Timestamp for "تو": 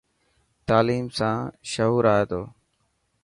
2.29-2.41